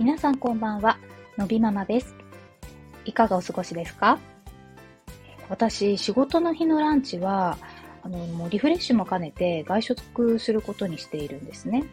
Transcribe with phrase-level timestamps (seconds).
[0.00, 0.96] 皆さんこんばんは、
[1.36, 2.14] のびママです。
[3.04, 4.18] いかがお過ごしですか？
[5.50, 7.58] 私、仕事の日のランチは、
[8.02, 11.84] あの、もうリフレッシュも兼ねて外食することにしているんですね。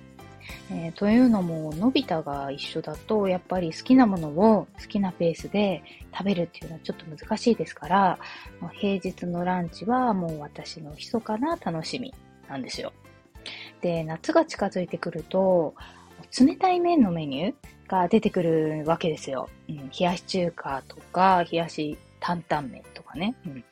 [0.71, 5.83] えーというのも、のび太が一緒だと、やっぱり好きなものを好きなペースで
[6.13, 8.19] 食べるっていうのはちょっと難しいですから、
[8.71, 12.13] 平日のランチはもう私の密かな楽しみ
[12.47, 12.93] なんですよ。
[13.81, 15.75] で、夏が近づいてくると、
[16.39, 19.49] 冷たい麺のメニューが出てくるわけですよ。
[19.69, 23.35] うん、冷やし中華とか、冷やし担々麺とかね。
[23.45, 23.63] うん、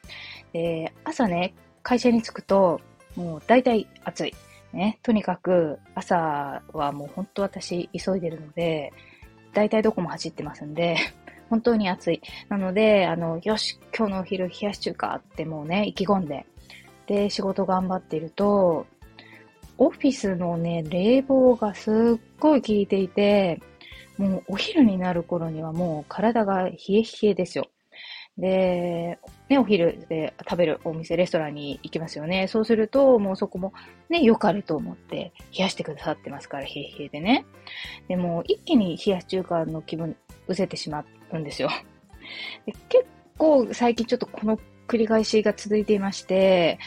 [0.53, 2.81] で、朝ね、会社に着くと、
[3.15, 4.33] もう大体暑い。
[4.73, 8.91] ね、とにかく朝はもう本当私急いでるので、
[9.53, 10.97] 大体どこも走ってますんで、
[11.49, 12.21] 本当に暑い。
[12.49, 16.45] なので、あの、よし、今日のお昼冷やし中華ってもうね、意気込んで、
[17.07, 18.85] で、仕事頑張っていると、
[19.77, 21.93] オフィスのね、冷房がすっ
[22.39, 23.61] ごい効いていて、
[24.17, 27.67] もうお昼になる頃にはもう体が冷え冷えですよ。
[28.37, 29.17] で、
[29.49, 32.47] ね、お昼で食べるお店、レストランに行きますよね。
[32.47, 33.73] そうすると、もうそこも
[34.09, 37.45] ね、良かれと思って冷やしてくださってますから、冷え冷えでね。
[38.07, 40.15] でも、一気に冷やし中華の気分、
[40.47, 41.69] うせてしまうんですよ。
[42.65, 43.05] で結
[43.37, 46.79] 構最近ちょっとこの繰り返しが続いていまして、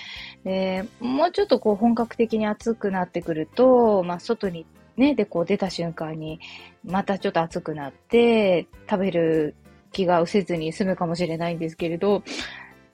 [0.44, 6.40] でもうちょっとこう本格的に暑くなってくると、まあ外にね、でこう出た瞬間に、
[6.84, 9.54] またちょっと暑くなって、食べる
[9.92, 12.22] 気が失せずに済むかもしれないんですけれど、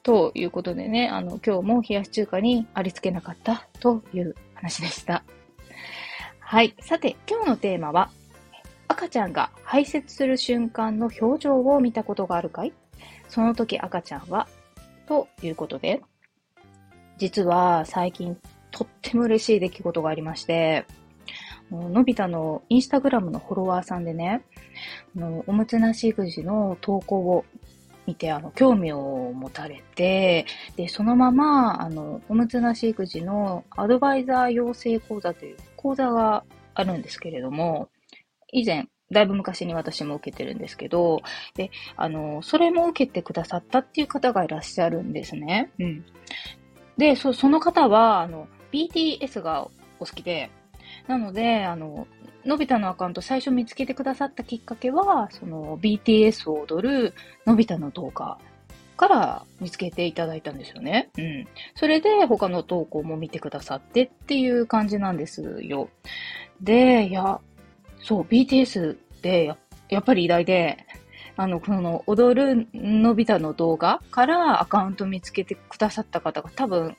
[0.02, 5.24] ということでね、あの、今日も冷やし中華にありつけなかったという話でした。
[6.40, 6.74] はい。
[6.80, 8.10] さて、今日のテーマは、
[8.86, 12.72] 赤ちゃんが排泄する瞬間の表情を見たことがあるかい？
[13.28, 14.46] その時赤ちゃんは
[15.06, 16.02] ということで、
[17.18, 18.36] 実は最近
[18.70, 20.86] とっても嬉しい出来事がありまして、
[21.70, 24.42] のび太のインスタグラムのフォロワーさんでね、
[25.46, 27.44] おむつなし育児の投稿を
[28.06, 30.46] 見て、あの、興味を持たれて、
[30.76, 37.88] で、そのまま、あの、おむつなし育児のアドバイザー養成講座という講座があるんですけれども、
[38.52, 41.22] 以前、だいぶ昔に私も受けてるんですけど、
[41.54, 45.70] で、あの、それも受けてくださったっていう方がいらっしゃるんですね。
[45.78, 46.04] うん。
[46.96, 50.50] で、そその方は、あの、BTS がお好きで、
[51.06, 52.06] なので、あの、
[52.44, 57.14] のび太のアカウント最初見つけてくださったきっかけは、その BTS を踊る
[57.46, 58.38] のび太の動画
[58.96, 61.10] から見つけていただいたんですよね。
[61.18, 61.46] うん。
[61.74, 65.88] それで他の投稿も見てくださってっていう感じなんですよ。
[66.60, 67.40] で、いや、
[68.04, 69.56] そう、BTS でや
[69.88, 70.86] やっぱり偉大で、
[71.36, 76.96] あの、この踊るのび太の動画からアカウント見つけてくださった方が多分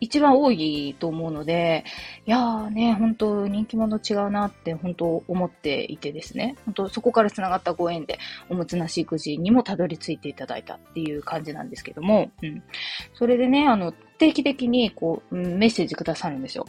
[0.00, 1.84] 一番多いと思うので、
[2.26, 8.18] いやーね、本当人気者違うなって本当思っていてですね、本当そこから繋がったご縁で
[8.48, 12.62] おむつなし育児にもたどり着いていただいたっていう感じなんですけども、うん。
[13.14, 16.66] それでね、あの、定期的にこう、メッセージくださるんですよ。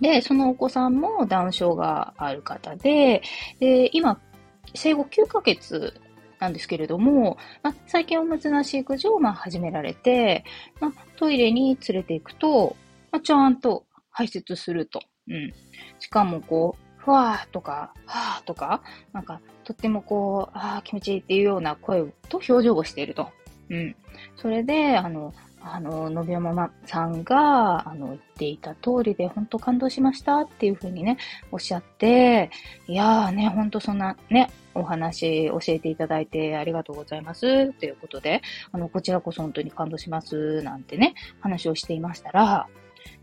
[0.00, 3.22] で、そのお子さんもダウン症がある方で、
[3.60, 4.20] で、今、
[4.74, 5.94] 生後9ヶ月
[6.38, 10.44] なんですけれども、ま、最近おむつなし育児をまあ始められて、
[10.80, 12.76] ま、トイレに連れて行くと、
[13.10, 15.00] ま、ちゃんと排泄すると。
[15.28, 15.52] うん。
[15.98, 18.82] しかもこう、ふわーとか、はーとか、
[19.12, 23.30] なんか、とってもこう、あー気持ちいいっていうような声と表情をしていると。
[23.70, 23.96] うん。
[24.36, 31.18] それで、あの、あの、のびおママさんが、あの、言っていた通りで、本当感動しましたっていうふうにね、
[31.50, 32.50] おっしゃって、
[32.86, 37.72] いやーね、本当そんなね、お話教えていただいてありがとうございます。
[37.72, 40.62] ということで、あの、こちらこそ本当に感動します。
[40.62, 42.68] なんてね、話をしていましたら、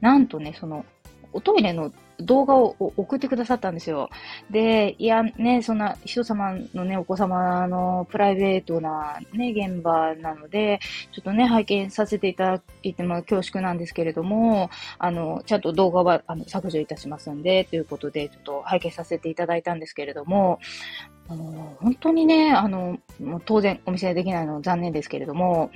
[0.01, 0.85] なんとね、その、
[1.33, 4.09] おトイレの動画を送ってくださったんですよ。
[4.51, 10.79] で、いや、ね、そんな人様のね、お子様のプライベートなね、現場なので、
[11.11, 20.59] ちょっとね、拝見させていただいても恐縮なんですけれども、あの、ちゃんと動画はあの削除いたしますんで、ということで、ちょっと拝見させていただいたんですけれども、
[21.29, 25.71] あの本当にね、あの、もう当然お見せできないの残念ですけれども、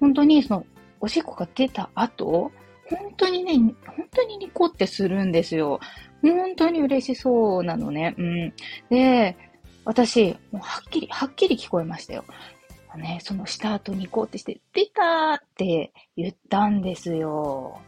[0.00, 0.66] 本当にその、
[1.00, 2.52] おしっこが出た後、
[2.96, 3.52] 本当にね、
[3.86, 5.80] 本当にニコってするんですよ。
[6.22, 8.14] 本当に嬉しそうなのね。
[8.18, 8.52] うん。
[8.90, 9.36] で、
[9.84, 12.24] 私、もうはっきり、はっきり聞こえましたよ。
[12.96, 17.80] ね、そのした後ニコってして、出たって言ったんですよ。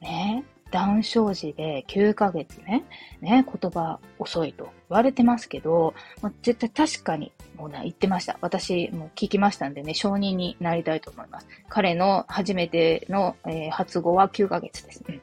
[0.00, 0.44] ね。
[0.70, 2.84] ダウン症児で9ヶ月ね、
[3.20, 8.38] ね、言葉遅いと言われてますけど、まあ、絶対確かに、もうね、言ってました。
[8.40, 11.48] 私、も聞きましたんでね、承認になりたいと思います。
[11.68, 15.04] 彼の初めての、えー発語は9ヶ月です。
[15.08, 15.20] うん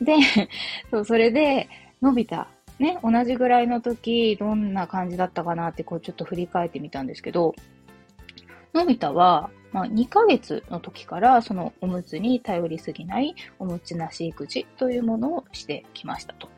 [0.00, 0.14] で、
[0.90, 1.68] そう、それで、
[2.02, 2.46] のび太
[2.78, 7.54] ね、同じぐらいの時、どんな感じだったかなって、こうちょっと振り返ってみたんですけど、
[8.74, 16.48] のび太は、まあ、2ヶ月の時からそのおむつに頼りすぎないおむつなし育児というものをしてきましたと。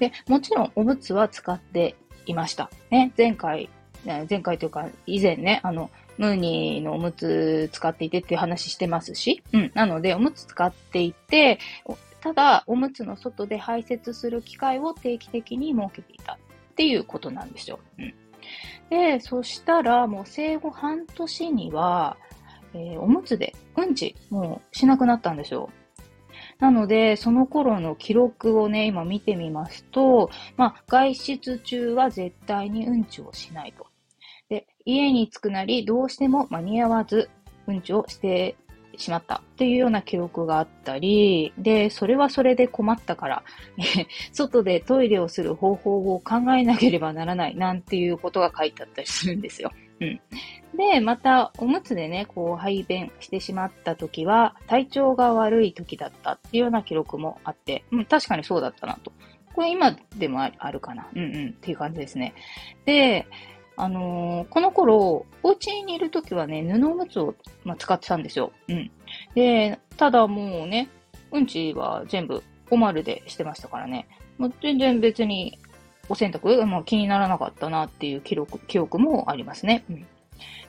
[0.00, 1.94] で、もちろんおむつは使って
[2.26, 2.68] いました。
[2.90, 3.70] ね、前回、
[4.04, 9.70] 前回というか以前ね、あの、ムーニーのおむつ使っていてっていう話してますし、うん。
[9.74, 11.60] なので、おむつ使っていて、
[12.20, 16.38] ただ、おむつの外で排泄する機会を定期的に設けていたっ
[16.74, 17.78] ていうことなんですよ。
[18.00, 18.14] うん。
[18.90, 22.16] で、そしたら、もう生後半年には、
[22.76, 25.70] えー、おむつでうんち、もうしなくなったんですよ。
[26.58, 33.86] なので、その頃の記録をね、今見てみますと、まあ、外出中は絶対にうんちをしないと。
[34.48, 37.30] で、家に着くなり、どうしても間に合わず、
[37.66, 38.56] うんちをして
[38.96, 43.42] しまったっていうような記録があったり、で、それはそれで困ったから、
[44.32, 49.70] 外でトイレをする方法を考えなければならないなんていうことが書いてあったりするんですよ。
[50.00, 50.20] うん。
[50.76, 59.12] で、また、おむつでね、こう、排便してしまった時は、体調が悪い時だったっていうような記録もあって、うん、確かにそうだったなと。
[59.54, 61.08] これ今でもあるかな。
[61.14, 62.34] うんうんっていう感じですね。
[62.84, 63.26] で、
[63.76, 67.34] あのー、この頃、お家にいるときはね、布おむつを、
[67.64, 68.52] まあ、使ってたんですよ。
[68.68, 68.90] うん。
[69.34, 70.88] で、ただもうね、
[71.32, 74.08] うんちは全部お丸でしてましたからね。
[74.38, 75.58] もう全然別に
[76.08, 79.84] お洗濯、まあ、気にならなかったなっていう記録、記憶もありますね。
[79.90, 80.06] うん。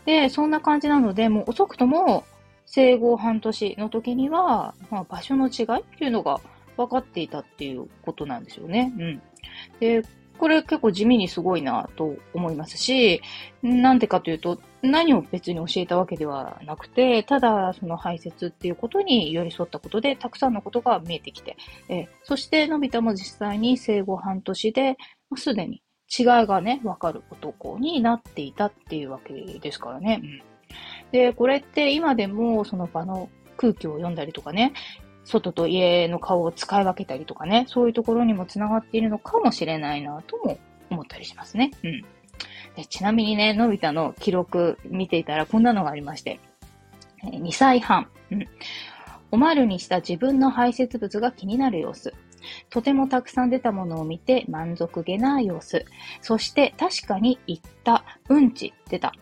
[0.06, 2.24] で、そんな感じなので、もう遅くとも
[2.66, 6.40] 生後半年の時には、まあ、場所の違いっていうのが
[6.76, 8.94] 分かっていたっていうことなんですよね。
[8.98, 9.22] うん。
[9.80, 10.04] で、
[10.38, 13.22] これ結構地味にすごいなと思いますし、
[13.64, 21.58] なんでかというと、何を別に教えたわけではなくて、ただその排泄っていうことに寄り添ったことで、たくさんのことが見えてきて、
[21.90, 24.98] え、そしてのび太も実際に生後半年で、
[25.36, 25.82] すでに
[26.18, 30.22] 違いがね、わかる男になっていたっていうわけですからね。
[30.24, 30.42] うん、
[31.12, 34.74] で、これって今でもその場の空気を読んだりとかね、
[35.26, 40.58] 外と家の顔を使い分けたりとかね、そういうところにも繋がっているのかもしれないなとも
[40.90, 41.72] 思ったりしますね。
[41.84, 42.02] うん。
[42.76, 46.40] でちなみにね、のび太の記録見ていたらこんなのがありまして、
[47.24, 48.08] 2歳半。
[48.32, 48.48] うん。
[49.32, 52.14] おまるにした自分の排泄物が気になる様子。
[52.70, 55.86] とてもたくさん出たものを見て満足げな様子。
[56.22, 59.14] そして確かに言った、うんち出た。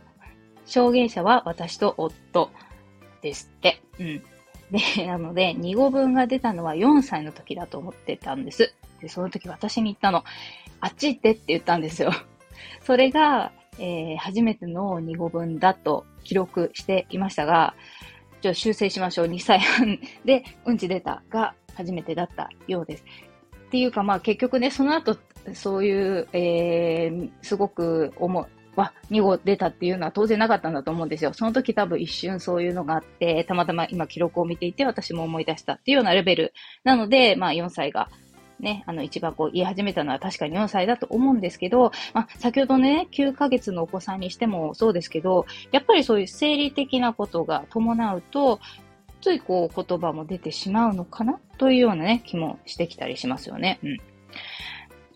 [0.65, 2.51] 証言者は私と夫
[3.21, 3.81] ですって。
[3.99, 4.23] うん。
[4.71, 8.73] で、 なので、2語分が出たのは4歳の時だと思ってたんです。
[9.01, 10.23] で、その時私に言ったの、
[10.79, 12.11] あっち行ってって言ったんですよ。
[12.81, 17.75] それが、えー、初めての2語分だと記録していましたが、
[18.41, 19.27] ちょっと修正しましょう。
[19.27, 23.03] 2歳半でうんち出たが初めてだったようです。
[23.67, 25.17] っていうか、まあ結局ね、その後、
[25.53, 31.33] そういう、えー、すごく重わ、2号出たっていうのは当然なかったんだと思うんですよ。
[31.33, 36.53] その時多分一瞬そういうのがあって、たまたま今記録を見ていて私も思い出したっていうようなレベル
[36.83, 38.09] なので、まあ4歳が
[38.59, 48.59] ね、あの一番こう言い始めたのは確かに4歳だと思うんですけど、まあ先ほどね、9ヶ月のお子さんにしてもそうですけど、やっぱりそういう生理的なことが伴うと、
[49.21, 53.79] ついこう言葉も出てしまうのかなというようなね、気もしてきたりしますよね。
[53.83, 53.97] うん。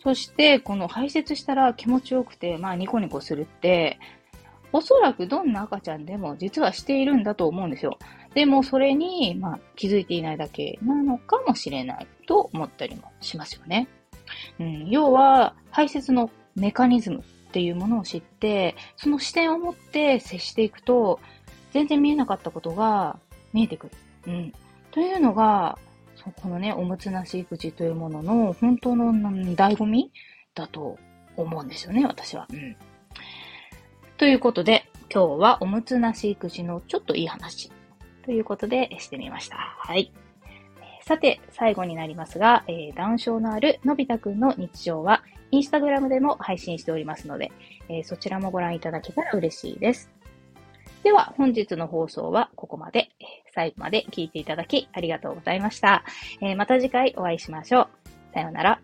[0.01, 3.99] そして、この排泄したら気持ちよくて、まあニコニコするって、
[4.71, 7.97] おそらくどんな赤ちゃんでも実はしているんだと思うんですよ。
[8.33, 13.87] でもそれに、まあ、気づいていないだけなのかもしれないと思ったりもしますよね。
[14.59, 21.19] うん、要は、排泄のメカニズムっていうものを知って、その視点を持って接していくと、
[21.73, 23.17] 全然見えなかったことが
[23.53, 23.93] 見えてくる。
[24.27, 24.53] うん。
[24.91, 25.77] というのが、
[26.15, 30.11] そうこのね、おむつなし育児というものの本当の醍醐味
[30.53, 30.97] だと
[31.37, 32.47] 思うんですよね、私は。
[32.51, 32.75] うん。
[34.17, 37.71] ということで、今日はおむつなし育児のちょっといい話
[38.29, 39.55] ということでしてみました。
[39.57, 40.11] はい。
[41.01, 47.51] さて、最後になりますが、えー、ダウン症のあるのび太くんの日常は、インスタグラムでも配信しておりますので、
[47.89, 50.11] えー、そちらもご覧いただけたら嬉しいです。
[51.01, 53.09] では、本日の放送はここまで。
[53.55, 56.03] 最後まで聞いていただきありがとうございました。
[56.39, 57.89] えー、また次回お会いしましょう。
[58.35, 58.79] さようなら。